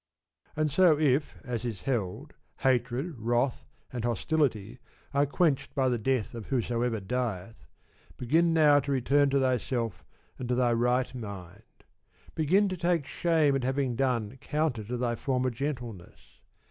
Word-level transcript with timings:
And 0.55 0.71
so 0.71 0.97
if, 0.97 1.35
as 1.43 1.63
is 1.63 1.83
held, 1.83 2.33
hatred, 2.61 3.19
wrath, 3.19 3.67
and 3.93 4.03
hostility 4.03 4.79
are 5.13 5.27
quenched 5.27 5.75
by 5.75 5.89
the 5.89 5.99
death 5.99 6.33
of 6.33 6.47
whosoever 6.47 6.99
dieth, 6.99 7.67
begin 8.17 8.51
now 8.51 8.79
to 8.79 8.91
return 8.91 9.29
to 9.29 9.39
thyself 9.39 10.03
and 10.39 10.49
to 10.49 10.55
thy 10.55 10.73
right 10.73 11.13
mind. 11.13 11.83
Begin 12.33 12.67
to 12.69 12.77
take 12.77 13.05
shame 13.05 13.55
at 13.55 13.63
having 13.63 13.95
done 13.95 14.37
counter 14.41 14.83
to 14.85 14.97
thy 14.97 15.13
former 15.13 15.51
gentleness. 15.51 16.39